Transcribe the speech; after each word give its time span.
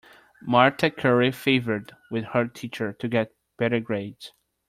Marta 0.41 0.89
curry 0.89 1.31
favored 1.31 1.95
with 2.09 2.23
her 2.33 2.47
teacher 2.47 2.91
to 2.93 3.07
get 3.07 3.35
better 3.59 3.79
grades. 3.79 4.31